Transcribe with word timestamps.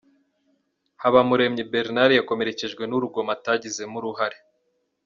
Habamuremyi 1.01 1.63
Bernard 1.71 2.11
yakomerekejwe 2.15 2.83
n’urugoma 2.87 3.31
atagizemo 3.37 3.95
uruhare. 3.99 4.37